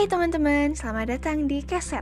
[0.00, 2.00] Hai teman-teman, selamat datang di Keset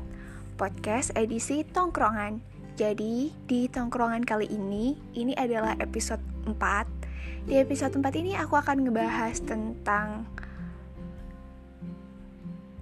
[0.54, 2.38] Podcast edisi Tongkrongan.
[2.78, 8.86] Jadi di Tongkrongan kali ini, ini adalah episode 4 Di episode 4 ini aku akan
[8.86, 10.30] ngebahas tentang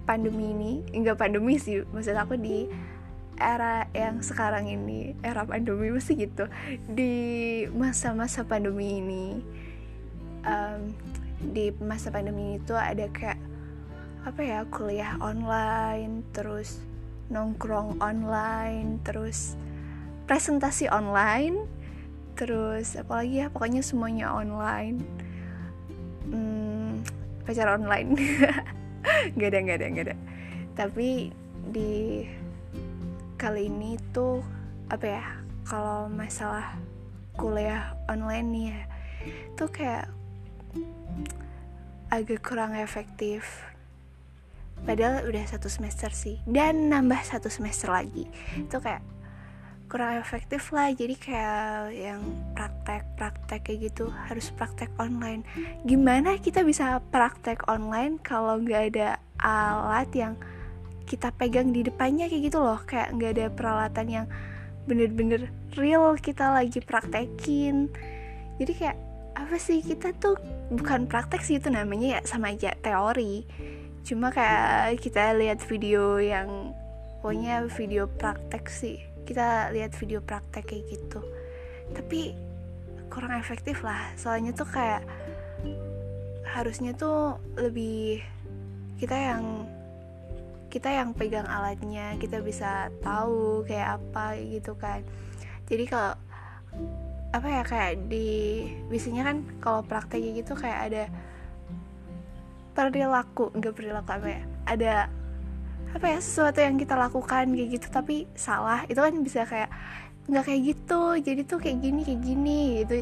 [0.05, 2.69] Pandemi ini, enggak pandemi sih, maksud aku di
[3.41, 5.17] era yang sekarang ini.
[5.25, 6.45] Era pandemi mesti gitu.
[6.93, 9.41] Di masa-masa pandemi ini.
[10.45, 10.93] Um,
[11.41, 13.46] Di masa pandemi itu ada kayak
[14.27, 16.83] apa ya kuliah online terus
[17.31, 19.55] nongkrong online terus
[20.27, 21.63] presentasi online
[22.35, 24.99] terus apalagi ya pokoknya semuanya online.
[26.27, 27.01] Hmm,
[27.47, 28.13] pacar online.
[29.33, 30.15] Nggak ada nggak ada nggak ada.
[30.75, 31.31] Tapi
[31.71, 32.27] di
[33.39, 34.43] kali ini tuh
[34.91, 35.23] apa ya
[35.63, 36.75] kalau masalah
[37.39, 38.81] kuliah online nih ya
[39.55, 40.11] tuh kayak
[42.11, 43.63] agak kurang efektif
[44.83, 46.37] padahal udah satu semester sih.
[46.45, 48.27] Dan nambah satu semester lagi.
[48.55, 49.01] Itu kayak
[49.87, 50.91] kurang efektif lah.
[50.91, 52.21] Jadi kayak yang
[52.53, 55.47] praktek-praktek kayak gitu harus praktek online.
[55.87, 60.33] Gimana kita bisa praktek online kalau nggak ada alat yang
[61.07, 62.79] kita pegang di depannya kayak gitu loh.
[62.83, 64.27] Kayak nggak ada peralatan yang
[64.87, 67.87] bener-bener real kita lagi praktekin.
[68.59, 68.97] Jadi kayak
[69.39, 69.79] apa sih?
[69.79, 70.35] Kita tuh
[70.67, 73.47] bukan praktek sih itu namanya ya sama aja teori
[74.07, 76.71] cuma kayak kita lihat video yang
[77.19, 79.03] pokoknya video praktek sih.
[79.27, 81.19] Kita lihat video praktek kayak gitu.
[81.91, 82.31] Tapi
[83.11, 83.99] kurang efektif lah.
[84.15, 85.03] Soalnya tuh kayak
[86.47, 88.23] harusnya tuh lebih
[88.95, 89.67] kita yang
[90.71, 92.15] kita yang pegang alatnya.
[92.15, 95.03] Kita bisa tahu kayak apa gitu kan.
[95.67, 96.15] Jadi kalau
[97.35, 101.03] apa ya kayak di biasanya kan kalau praktek gitu kayak ada
[102.77, 104.41] perilaku enggak perilaku apa ya.
[104.69, 104.93] Ada
[105.97, 108.85] apa ya sesuatu yang kita lakukan kayak gitu tapi salah.
[108.85, 109.73] Itu kan bisa kayak
[110.27, 112.95] nggak kayak gitu jadi tuh kayak gini kayak gini gitu.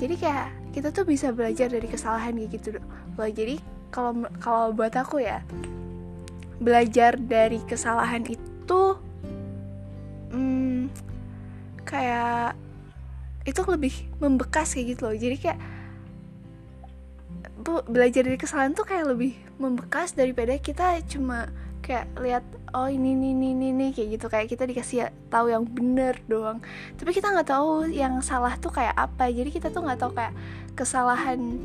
[0.00, 2.86] Jadi kayak kita tuh bisa belajar dari kesalahan kayak gitu loh
[3.28, 3.60] jadi
[3.90, 5.42] kalau kalau buat aku ya
[6.60, 8.82] belajar dari kesalahan itu
[10.30, 10.88] hmm,
[11.84, 12.54] kayak
[13.44, 15.16] itu lebih membekas kayak gitu loh.
[15.16, 15.58] Jadi kayak
[17.60, 22.44] bu, belajar dari kesalahan tuh kayak lebih membekas daripada kita cuma kayak lihat
[22.76, 24.26] oh ini ini ini ini, ini kayak gitu.
[24.28, 24.98] Kayak kita dikasih
[25.28, 26.58] tahu yang bener doang.
[26.96, 29.28] Tapi kita nggak tahu yang salah tuh kayak apa.
[29.28, 30.34] Jadi kita tuh nggak tahu kayak
[30.74, 31.60] kesalahan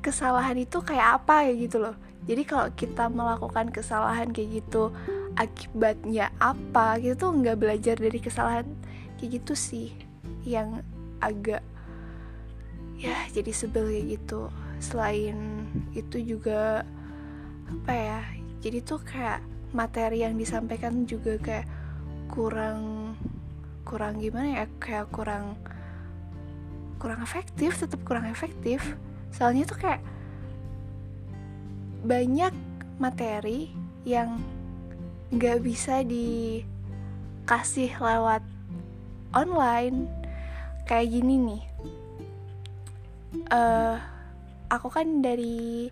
[0.00, 1.96] kesalahan itu kayak apa kayak gitu loh.
[2.24, 4.92] Jadi kalau kita melakukan kesalahan kayak gitu
[5.36, 8.66] akibatnya apa kita tuh nggak belajar dari kesalahan
[9.20, 9.92] kayak gitu sih.
[10.44, 10.84] Yang
[11.20, 11.64] agak
[13.00, 16.82] ya jadi sebel kayak gitu selain itu juga
[17.70, 18.20] apa ya
[18.64, 21.68] jadi tuh kayak materi yang disampaikan juga kayak
[22.26, 23.14] kurang
[23.86, 25.54] kurang gimana ya kayak kurang
[27.00, 28.84] kurang efektif tetap kurang efektif.
[29.32, 30.04] Soalnya tuh kayak
[32.04, 32.52] banyak
[33.00, 33.72] materi
[34.04, 34.36] yang
[35.32, 38.44] nggak bisa dikasih lewat
[39.32, 40.12] online.
[40.84, 41.62] Kayak gini nih.
[43.48, 43.96] Uh,
[44.70, 45.90] aku kan dari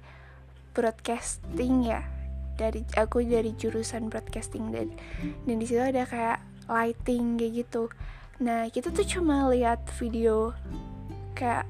[0.73, 2.07] broadcasting ya.
[2.59, 4.91] Dari aku dari jurusan broadcasting dan
[5.47, 7.91] dan di situ ada kayak lighting kayak gitu.
[8.43, 10.55] Nah kita tuh cuma lihat video
[11.35, 11.67] kayak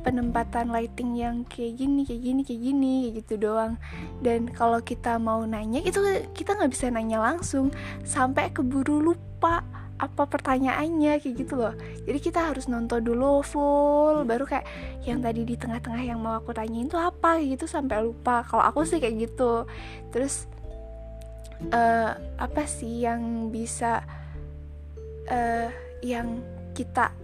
[0.00, 3.76] penempatan lighting yang kayak gini kayak gini kayak gini kayak gitu doang.
[4.24, 6.00] Dan kalau kita mau nanya itu
[6.32, 7.68] kita nggak bisa nanya langsung.
[8.00, 9.60] Sampai keburu lupa
[9.94, 11.74] apa pertanyaannya kayak gitu loh.
[12.02, 14.66] Jadi kita harus nonton dulu full baru kayak
[15.06, 18.42] yang tadi di tengah-tengah yang mau aku tanyain itu apa gitu sampai lupa.
[18.42, 19.64] Kalau aku sih kayak gitu.
[20.10, 20.50] Terus
[21.70, 24.02] uh, apa sih yang bisa
[25.30, 25.68] uh,
[26.02, 26.42] yang
[26.74, 27.14] kita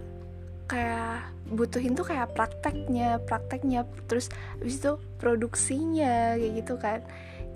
[0.71, 6.99] kayak butuhin tuh kayak prakteknya prakteknya terus habis itu produksinya kayak gitu kan.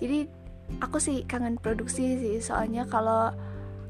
[0.03, 0.27] Jadi
[0.83, 2.35] aku sih kangen produksi sih.
[2.43, 3.31] Soalnya kalau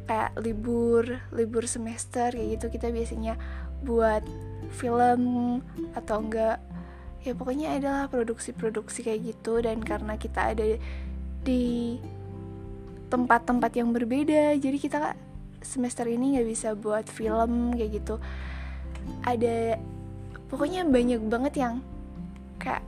[0.05, 3.35] kayak libur libur semester kayak gitu kita biasanya
[3.81, 4.21] buat
[4.73, 5.61] film
[5.97, 6.61] atau enggak
[7.25, 9.59] ya pokoknya adalah produksi-produksi kayak gitu.
[9.59, 10.77] Dan karena kita ada
[11.41, 11.97] di
[13.09, 14.97] tempat-tempat yang berbeda jadi kita
[15.61, 18.21] semester ini nggak bisa buat film kayak gitu.
[19.25, 19.81] Ada
[20.53, 21.75] pokoknya banyak banget yang
[22.61, 22.85] kayak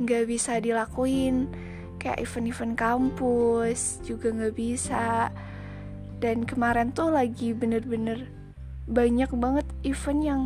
[0.00, 1.48] nggak bisa dilakuin.
[1.96, 5.32] Kayak event-event kampus juga nggak bisa
[6.20, 8.28] dan kemarin tuh lagi bener-bener
[8.86, 10.42] banyak banget event yang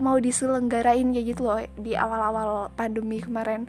[0.00, 3.68] mau diselenggarain kayak gitu loh di awal-awal pandemi kemarin.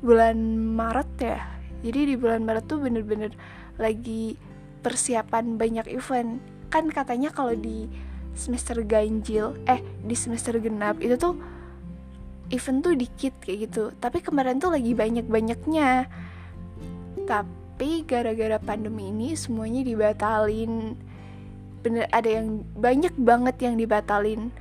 [0.00, 0.36] Bulan
[0.72, 1.40] Maret ya.
[1.84, 3.32] Jadi di bulan Maret tuh bener-bener
[3.76, 4.40] lagi
[4.80, 6.40] persiapan banyak event.
[6.72, 7.88] Kan katanya kalau di
[8.34, 11.38] semester ganjil eh di semester genap itu tuh
[12.48, 13.92] event tuh dikit kayak gitu.
[14.00, 16.08] Tapi kemarin tuh lagi banyak-banyaknya.
[17.28, 17.63] Tapi
[18.06, 20.94] gara-gara pandemi ini semuanya dibatalin.
[21.82, 24.54] Bener ada yang banyak banget yang dibatalin.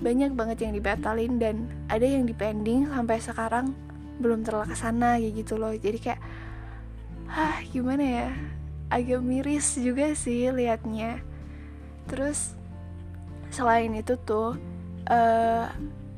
[0.00, 1.56] Banyak banget yang dibatalin dan
[1.88, 3.76] ada yang dipending sampai sekarang
[4.20, 5.72] belum terlaksana kayak gitu loh.
[5.72, 6.20] Jadi kayak
[7.28, 8.28] ah gimana ya?
[8.90, 11.20] Agak miris juga sih liatnya.
[12.08, 12.58] Terus
[13.50, 14.56] selain itu tuh
[15.10, 15.66] uh,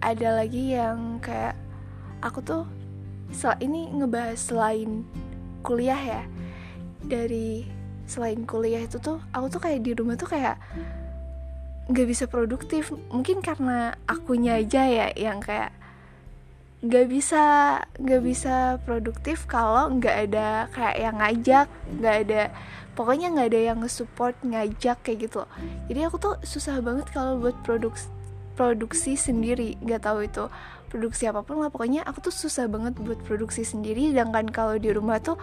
[0.02, 1.54] ada lagi yang kayak
[2.20, 2.64] aku tuh
[3.62, 5.06] ini ngebahas selain
[5.62, 6.22] kuliah ya
[7.06, 7.66] dari
[8.06, 10.58] selain kuliah itu tuh aku tuh kayak di rumah tuh kayak
[11.90, 12.94] nggak bisa produktif.
[13.10, 15.74] Mungkin karena akunya aja ya yang kayak
[16.82, 17.44] nggak bisa
[17.94, 22.42] nggak bisa produktif kalau nggak ada kayak yang ngajak nggak ada
[22.98, 25.46] pokoknya nggak ada yang nge-support ngajak kayak gitu.
[25.86, 27.94] Jadi aku tuh susah banget kalau buat produk
[28.58, 30.50] produksi sendiri nggak tahu itu
[30.90, 31.70] produksi apa pun lah.
[31.70, 34.12] Pokoknya aku tuh susah banget buat produksi sendiri.
[34.12, 35.40] Sedangkan kalau di rumah tuh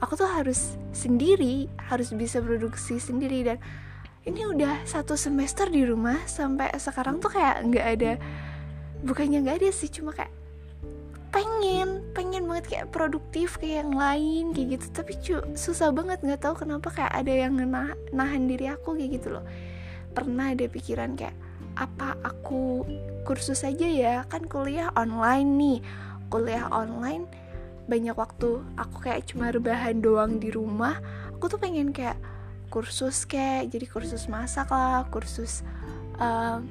[0.00, 3.44] aku tuh harus sendiri harus bisa produksi sendiri.
[3.44, 3.58] Dan
[4.24, 8.12] ini udah satu semester di rumah sampai sekarang tuh kayak nggak ada
[9.00, 10.28] bukannya nggak ada sih cuma kayak
[11.32, 14.86] pengen pengen banget kayak produktif kayak yang lain kayak gitu.
[14.92, 19.20] Tapi cu susah banget nggak tahu kenapa kayak ada yang nah nahan diri aku kayak
[19.20, 19.44] gitu loh.
[20.10, 21.36] Pernah ada pikiran kayak
[21.78, 22.82] apa aku
[23.22, 24.14] kursus aja ya?
[24.26, 25.78] Kan kuliah online nih.
[26.30, 27.39] Kuliah online
[27.90, 31.02] banyak waktu aku kayak cuma rebahan doang di rumah
[31.34, 32.14] aku tuh pengen kayak
[32.70, 35.66] kursus kayak jadi kursus masak lah kursus
[36.22, 36.62] uh,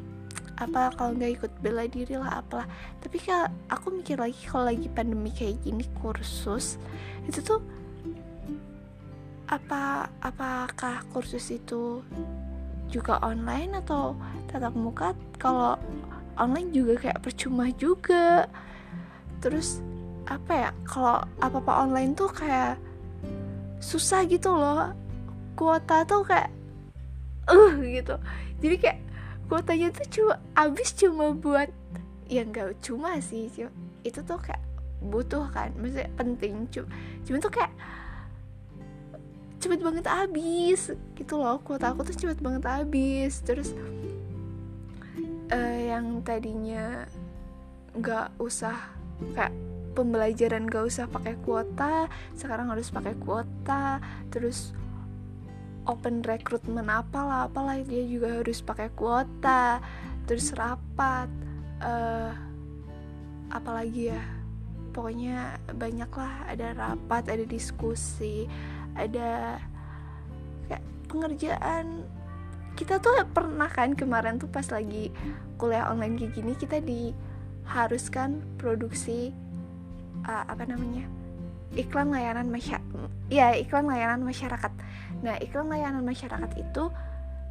[0.59, 2.67] apa kalau nggak ikut bela diri lah apalah.
[2.99, 6.75] Tapi kalau aku mikir lagi kalau lagi pandemi kayak gini kursus
[7.23, 7.63] itu tuh
[9.47, 12.03] apa apakah kursus itu
[12.91, 14.19] juga online atau
[14.51, 15.15] tatap muka?
[15.39, 15.79] Kalau
[16.35, 18.51] online juga kayak percuma juga.
[19.39, 19.79] Terus
[20.29, 22.77] apa ya kalau apa apa online tuh kayak
[23.81, 24.93] susah gitu loh.
[25.57, 26.53] Kuota tuh kayak
[27.49, 28.15] uh gitu.
[28.61, 28.99] Jadi kayak
[29.49, 31.73] kuotanya tuh cuma abis cuma buat
[32.29, 33.73] ya nggak cuma sih cuma,
[34.05, 34.61] itu tuh kayak
[35.01, 36.69] butuh kan maksudnya penting.
[36.69, 36.87] Cuma
[37.25, 37.73] cuma tuh kayak
[39.59, 41.57] cepet banget abis gitu loh.
[41.65, 43.73] Kuota aku tuh cepet banget abis terus
[45.49, 47.09] uh, yang tadinya
[47.97, 48.77] nggak usah
[49.33, 49.51] kayak
[49.99, 52.07] pembelajaran gak usah pakai kuota
[52.39, 53.99] sekarang harus pakai kuota
[54.31, 54.71] terus
[55.83, 59.83] open recruitment apalah apalah dia juga harus pakai kuota
[60.23, 61.27] terus rapat
[61.83, 62.31] uh,
[63.51, 64.21] apalagi ya
[64.95, 68.45] pokoknya banyak lah ada rapat ada diskusi
[68.97, 69.61] ada
[70.67, 72.05] kayak pengerjaan.
[72.75, 75.11] Kita tuh pernah kan kemarin tuh pas lagi
[75.59, 79.35] kuliah online kayak gini kita diharuskan produksi
[80.25, 81.05] uh, apa namanya
[81.77, 82.89] iklan layanan masyarakat
[83.29, 84.73] ya iklan layanan masyarakat.
[85.21, 86.89] Nah iklan layanan masyarakat itu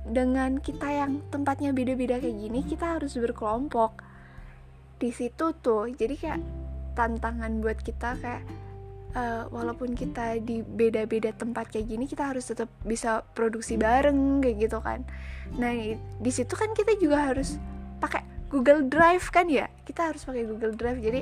[0.09, 4.03] dengan kita yang tempatnya beda-beda kayak gini kita harus berkelompok.
[4.99, 6.41] Di situ tuh jadi kayak
[6.99, 8.43] tantangan buat kita kayak
[9.15, 14.57] uh, walaupun kita di beda-beda tempat kayak gini kita harus tetap bisa produksi bareng kayak
[14.67, 15.07] gitu kan.
[15.55, 15.73] Nah
[16.19, 17.55] di situ kan kita juga harus
[18.03, 19.71] pakai Google Drive kan ya?
[19.87, 20.99] Kita harus pakai Google Drive.
[20.99, 21.21] Jadi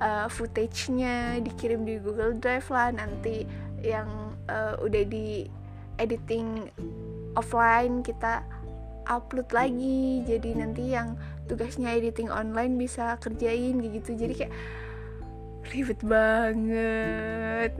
[0.00, 2.92] uh, footage-nya dikirim di Google Drive lah.
[2.92, 3.44] Nanti
[3.80, 5.48] yang uh, udah di
[5.96, 6.68] editing
[7.36, 8.44] offline kita
[9.08, 10.24] upload lagi.
[10.24, 14.16] Jadi nanti yang tugasnya editing online bisa kerjain gitu.
[14.16, 14.54] Jadi kayak
[15.72, 17.72] ribet banget.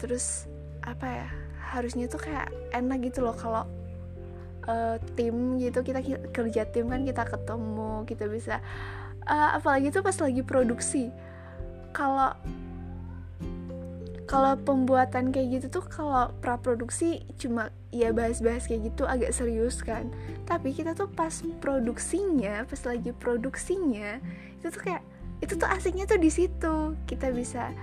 [0.00, 0.46] Terus
[0.80, 1.28] apa ya
[1.70, 3.64] harusnya tuh kayak enak gitu loh kalau
[4.68, 5.80] uh, tim gitu.
[5.82, 8.58] Kita kerja tim kan kita ketemu kita bisa
[9.26, 11.12] uh, apalagi tuh pas lagi produksi
[11.90, 12.34] kalau
[14.30, 20.06] kalau pembuatan kayak gitu tuh kalau praproduksi cuma ya bahas-bahas kayak gitu agak serius kan.
[20.46, 24.22] Tapi kita tuh pas produksinya pas lagi produksinya
[24.62, 25.02] itu tuh kayak
[25.42, 26.94] itu tuh asiknya tuh di situ.
[27.10, 27.74] Kita bisa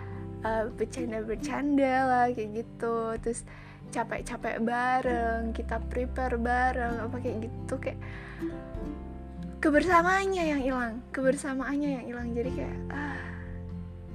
[0.47, 3.19] uh, bercanda-bercanda lah kayak gitu.
[3.19, 3.43] Terus
[3.91, 7.99] capek-capek bareng kita prepare bareng apa kayak gitu kayak
[9.59, 12.31] kebersamaannya yang hilang kebersamaannya yang hilang.
[12.31, 13.36] Jadi kayak ah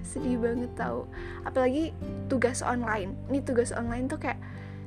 [0.02, 1.09] sedih banget tau.
[1.47, 1.94] Apalagi
[2.26, 3.14] tugas online.
[3.30, 4.38] Ini tugas online tuh kayak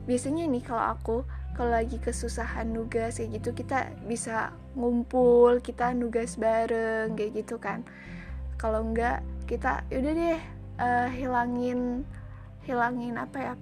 [0.06, 1.18] biasanya nih kalau aku
[1.56, 7.82] kalau lagi kesusahan nugas kayak gitu kita bisa ngumpul kita nugas bareng kayak gitu kan.
[8.60, 10.40] Kalau enggak kita yaudah deh
[10.80, 12.04] uh, hilangin
[12.66, 13.54] hilangin apa ya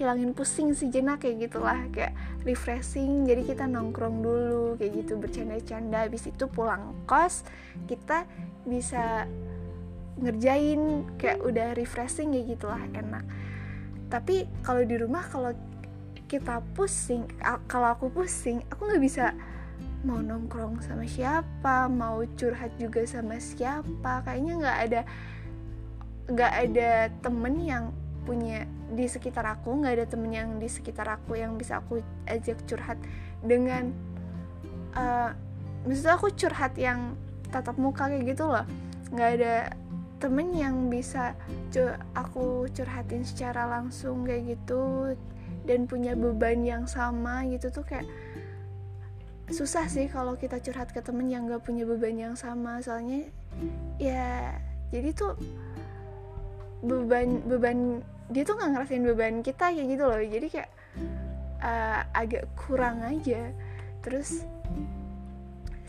[0.00, 3.28] hilangin pusing sejenak kayak gitulah kayak refreshing.
[3.28, 6.08] Jadi kita nongkrong dulu kayak gitu bercanda-canda.
[6.08, 7.44] Habis itu pulang kos
[7.84, 8.24] kita
[8.64, 9.28] bisa
[10.20, 13.24] ngerjain kayak udah refreshing kayak gitulah enak.
[14.12, 15.52] Tapi kalau di rumah kalau
[16.30, 17.26] kita pusing
[17.66, 19.34] kalau aku pusing aku nggak bisa
[20.06, 24.22] mau nongkrong sama siapa mau curhat juga sama siapa.
[24.22, 25.00] Kayaknya nggak ada
[26.30, 26.90] nggak ada
[27.24, 27.84] temen yang
[28.22, 32.60] punya di sekitar aku nggak ada temen yang di sekitar aku yang bisa aku ajak
[32.68, 33.00] curhat
[33.40, 33.90] dengan
[34.94, 35.32] uh,
[35.88, 37.16] maksudnya aku curhat yang
[37.50, 38.62] tatap muka kayak gitu loh.
[39.10, 39.54] Nggak ada
[40.20, 41.32] temen yang bisa
[41.72, 45.16] cu aku curhatin secara langsung kayak gitu
[45.64, 48.04] dan punya beban yang sama gitu tuh kayak
[49.50, 52.78] susah sih kalau kita curhat ke temen yang gak punya beban yang sama.
[52.84, 53.26] Soalnya
[53.98, 54.54] ya
[54.92, 55.34] jadi tuh
[56.84, 60.20] beban beban dia tuh nggak ngerasain beban kita kayak gitu loh.
[60.20, 60.70] Jadi kayak
[61.64, 63.50] uh, agak kurang aja.
[64.04, 64.44] Terus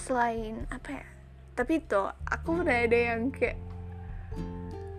[0.02, 1.06] selain apa ya
[1.52, 3.54] tapi tuh aku udah ada yang kayak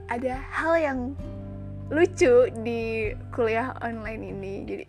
[0.09, 0.99] ada hal yang
[1.92, 4.52] lucu di kuliah online ini.
[4.64, 4.85] Jadi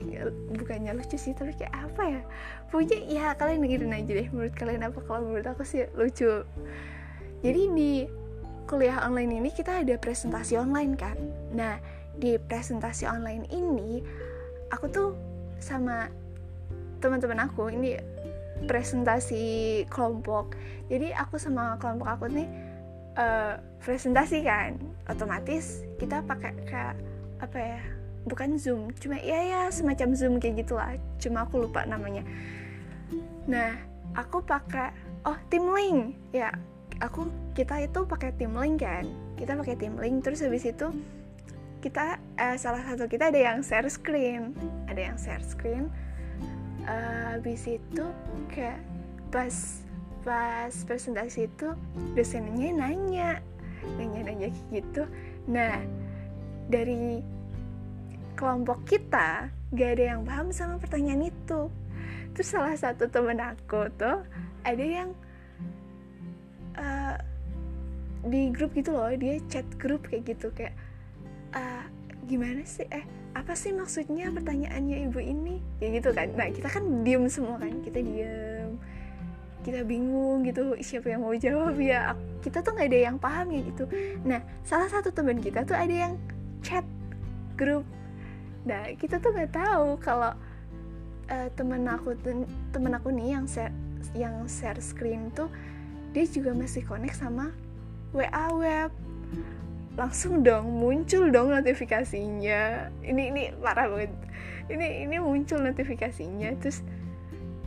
[0.55, 2.22] bukannya lucu sih tapi kayak apa ya?
[2.72, 5.03] Punya ya kalian dengerin aja deh menurut kalian apa?
[5.03, 6.48] Kalau menurut aku sih lucu.
[7.43, 8.08] Jadi di
[8.63, 11.20] kuliah online ini kita ada presentasi online kan?
[11.51, 11.75] Nah
[12.15, 14.00] di presentasi online ini
[14.72, 15.10] aku tuh
[15.60, 16.08] sama
[17.03, 18.00] teman-teman aku ini
[18.63, 20.55] presentasi kelompok.
[20.88, 22.48] Jadi aku sama kelompok aku nih
[23.17, 24.79] uh, presentasi kan
[25.10, 26.96] otomatis kita pakai kayak
[27.43, 27.82] apa ya
[28.24, 32.24] bukan zoom cuma ya ya semacam zoom kayak gitulah cuma aku lupa namanya.
[33.48, 33.75] Nah
[34.15, 34.96] aku pakai
[35.27, 36.53] oh tim link ya
[37.01, 37.27] aku
[37.58, 39.03] kita itu pakai tim link kan
[39.36, 40.88] kita pakai tim link terus habis itu
[41.84, 44.55] kita uh, salah satu kita ada yang share screen
[44.88, 45.91] ada yang share screen
[46.88, 48.05] uh, habis itu
[48.48, 48.79] kayak
[49.27, 49.84] pas
[50.24, 51.75] pas presentasi itu
[52.15, 53.44] dosennya nanya
[54.00, 55.03] nanya-nanya gitu.
[55.51, 55.84] Nah
[56.72, 57.20] dari
[58.39, 61.68] kelompok kita gak ada yang paham sama pertanyaan itu.
[62.34, 64.25] Terus salah satu temen aku tuh
[64.63, 65.13] ada yang
[66.80, 67.20] uh,
[68.24, 70.74] di grup gitu loh dia chat grup kayak gitu kayak
[71.53, 71.86] uh,
[72.25, 72.88] gimana sih?
[72.89, 73.03] Eh
[73.36, 75.60] apa sih maksudnya pertanyaannya ibu ini?
[75.77, 76.27] Kayak gitu kan.
[76.34, 78.80] Nah kita kan diem semua kan kita diem
[79.63, 82.13] kita bingung gitu siapa yang mau jawab ya?
[82.43, 83.88] Kita tuh nggak ada yang paham ya gitu.
[84.27, 86.13] Nah salah satu teman kita tuh ada yang
[86.60, 86.84] chat
[87.55, 87.88] grup.
[88.67, 90.36] Nah kita tuh nggak tahu kalau
[91.32, 92.13] uh, temen aku
[92.75, 93.74] temen aku nih yang share
[94.12, 95.48] yang share screen tuh
[96.12, 97.55] dia juga masih connect sama
[98.12, 98.91] WA web.
[99.96, 102.91] Langsung dong muncul dong notifikasinya.
[103.01, 104.12] Ini ini parah banget.
[104.67, 106.84] Ini ini muncul notifikasinya terus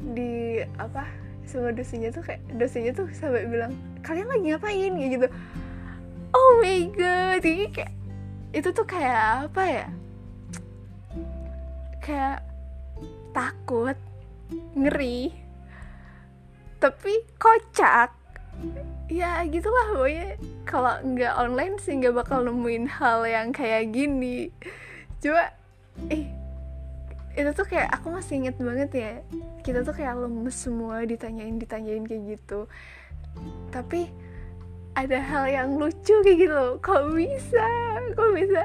[0.07, 3.73] di apa sama dosennya tuh kayak dosennya tuh sampai bilang
[4.03, 4.93] kalian lagi ngapain?
[4.99, 5.29] Kayak gitu.
[6.35, 7.43] Oh my god.
[7.43, 7.93] Ini kayak
[8.53, 9.87] itu tuh kayak apa ya?
[12.03, 12.39] Kayak
[13.33, 13.99] takut
[14.75, 15.33] ngeri
[16.79, 18.13] tapi kocak.
[19.11, 20.39] Ya gitulah pokoknya.
[20.67, 24.51] Kalau nggak online sih nggak bakal nemuin hal yang kayak gini.
[25.23, 25.55] Coba
[26.13, 26.46] eh
[27.37, 29.11] itu tuh kayak aku masih inget banget ya
[29.61, 32.65] kita tuh kayak lemes semua ditanyain ditanyain kayak gitu.
[33.69, 34.09] Tapi
[34.97, 37.69] ada hal yang lucu kayak gitu kok bisa
[38.17, 38.63] kok bisa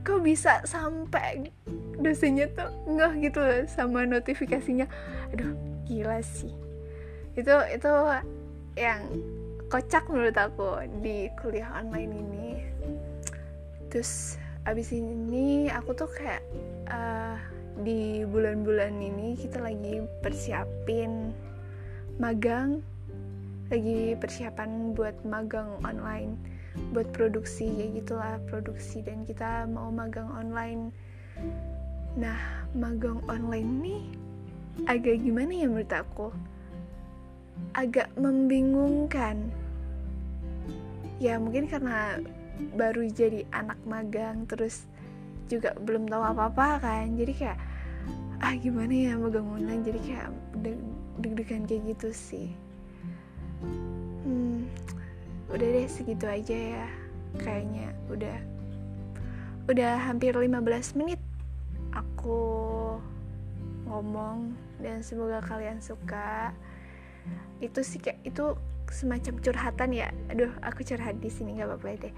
[0.00, 1.52] kok bisa sampai
[2.00, 4.88] dosennya tuh nggak gitu loh sama notifikasinya.
[5.36, 5.52] Aduh
[5.84, 6.56] gila sih.
[7.36, 7.92] Itu itu
[8.80, 9.04] yang
[9.68, 12.48] kocak menurut aku di kuliah online ini.
[13.92, 16.40] Terus abis ini aku tuh kayak
[16.88, 17.36] uh,
[17.82, 21.34] di bulan-bulan ini kita lagi persiapin
[22.22, 22.78] magang
[23.72, 26.54] lagi persiapan buat magang online
[26.90, 29.02] buat produksi kayak gitulah produksi.
[29.02, 30.90] Dan kita mau magang online.
[32.18, 32.38] Nah
[32.74, 34.04] magang online nih
[34.90, 36.28] agak gimana ya menurut aku?
[37.78, 39.50] Agak membingungkan.
[41.22, 42.18] Ya mungkin karena
[42.74, 44.86] baru jadi anak magang terus
[45.48, 47.14] juga belum tahu apa-apa kan.
[47.16, 47.58] Jadi kayak
[48.44, 50.28] ah gimana ya magang online jadi kayak
[51.20, 52.48] deg-degan kayak gitu sih.
[54.24, 54.68] Hmm,
[55.48, 56.86] udah deh segitu aja ya.
[57.40, 58.36] Kayaknya udah
[59.64, 61.20] udah hampir 15 menit
[61.96, 62.42] aku
[63.88, 66.52] ngomong dan semoga kalian suka.
[67.62, 68.58] Itu sih kayak itu
[68.92, 70.08] semacam curhatan ya.
[70.28, 72.14] Aduh aku curhat di sini nggak apa-apa deh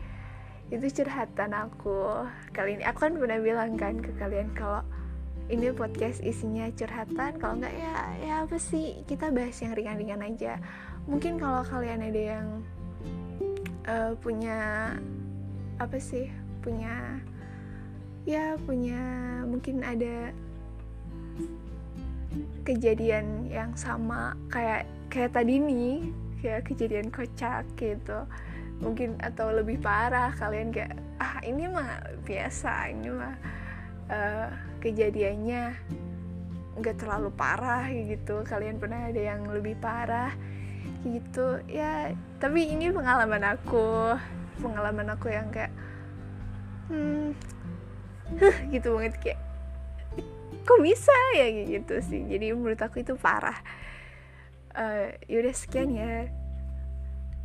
[0.71, 2.27] itu curhatan aku.
[2.51, 4.83] Kali ini aku kan pernah bilang kan ke kalian kalau
[5.47, 7.39] ini podcast isinya curhatan.
[7.39, 9.07] Kalau enggak ya ya apa sih?
[9.07, 10.59] Kita bahas yang ringan-ringan aja.
[11.07, 12.47] Mungkin kalau kalian ada yang
[13.87, 14.91] uh, punya
[15.79, 16.27] apa sih?
[16.67, 17.23] Punya
[18.27, 18.99] ya punya
[19.47, 20.35] mungkin ada
[22.67, 26.11] kejadian yang sama kayak kayak tadi nih
[26.43, 28.27] kayak kejadian kocak gitu
[28.77, 31.97] mungkin atau lebih parah kalian kayak ah ini mah
[32.29, 33.37] biasa ini mah
[34.13, 34.49] uh,
[34.85, 35.73] kejadiannya
[36.77, 38.45] nggak terlalu parah gitu.
[38.45, 40.33] Kalian pernah ada yang lebih parah?
[41.03, 41.65] Gitu.
[41.73, 44.13] Ya tapi ini pengalaman aku
[44.61, 45.73] pengalaman aku yang kayak
[46.93, 47.33] hmm
[48.41, 49.41] huh, gitu banget kayak
[50.69, 51.49] kok bisa ya?
[51.65, 52.29] Gitu sih.
[52.29, 53.57] Jadi menurut aku itu parah.
[54.77, 56.29] Uh, yaudah sekian ya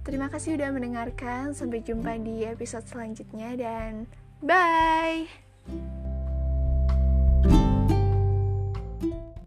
[0.02, 1.54] Terima kasih sudah mendengarkan.
[1.54, 4.10] Sampai jumpa di episode selanjutnya, dan
[4.42, 6.11] bye.